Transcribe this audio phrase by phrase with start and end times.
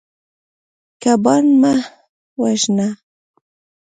[1.01, 1.73] کبان مه
[2.41, 2.87] وژنه.